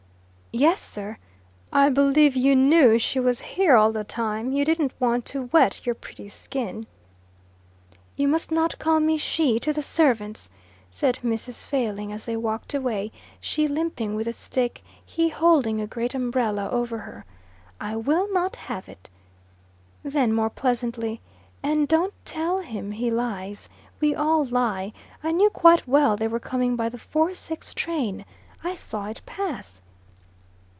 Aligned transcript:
"Yes, 0.53 0.81
sir." 0.81 1.15
"I 1.71 1.87
believe 1.87 2.35
you 2.35 2.57
knew 2.57 2.99
she 2.99 3.21
was 3.21 3.39
here 3.39 3.77
all 3.77 3.93
the 3.93 4.03
time. 4.03 4.51
You 4.51 4.65
didn't 4.65 4.91
want 4.99 5.23
to 5.27 5.43
wet 5.53 5.85
your 5.85 5.95
pretty 5.95 6.27
skin." 6.27 6.87
"You 8.17 8.27
must 8.27 8.51
not 8.51 8.77
call 8.77 8.99
me 8.99 9.15
'she' 9.17 9.59
to 9.61 9.71
the 9.71 9.81
servants," 9.81 10.49
said 10.91 11.19
Mrs. 11.23 11.63
Failing 11.63 12.11
as 12.11 12.25
they 12.25 12.35
walked 12.35 12.73
away, 12.73 13.13
she 13.39 13.65
limping 13.65 14.13
with 14.13 14.27
a 14.27 14.33
stick, 14.33 14.83
he 15.05 15.29
holding 15.29 15.79
a 15.79 15.87
great 15.87 16.13
umbrella 16.13 16.67
over 16.69 16.97
her. 16.97 17.23
"I 17.79 17.95
will 17.95 18.29
not 18.33 18.57
have 18.57 18.89
it." 18.89 19.07
Then 20.03 20.33
more 20.33 20.49
pleasantly, 20.49 21.21
"And 21.63 21.87
don't 21.87 22.13
tell 22.25 22.59
him 22.59 22.91
he 22.91 23.09
lies. 23.09 23.69
We 24.01 24.13
all 24.15 24.43
lie. 24.43 24.91
I 25.23 25.31
knew 25.31 25.49
quite 25.49 25.87
well 25.87 26.17
they 26.17 26.27
were 26.27 26.41
coming 26.41 26.75
by 26.75 26.89
the 26.89 26.97
four 26.97 27.33
six 27.33 27.73
train. 27.73 28.25
I 28.65 28.75
saw 28.75 29.05
it 29.05 29.21
pass." 29.25 29.81